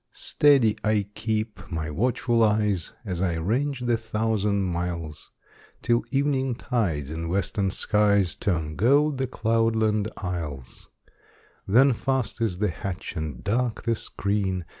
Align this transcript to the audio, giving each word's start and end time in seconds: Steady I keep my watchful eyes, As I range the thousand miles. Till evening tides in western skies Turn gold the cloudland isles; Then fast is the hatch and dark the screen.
Steady 0.13 0.75
I 0.83 1.05
keep 1.13 1.59
my 1.69 1.91
watchful 1.91 2.41
eyes, 2.41 2.91
As 3.05 3.21
I 3.21 3.35
range 3.35 3.81
the 3.81 3.97
thousand 3.97 4.63
miles. 4.63 5.29
Till 5.83 6.03
evening 6.09 6.55
tides 6.55 7.11
in 7.11 7.29
western 7.29 7.69
skies 7.69 8.35
Turn 8.35 8.75
gold 8.75 9.19
the 9.19 9.27
cloudland 9.27 10.09
isles; 10.17 10.87
Then 11.67 11.93
fast 11.93 12.41
is 12.41 12.57
the 12.57 12.71
hatch 12.71 13.15
and 13.15 13.43
dark 13.43 13.83
the 13.83 13.93
screen. 13.93 14.65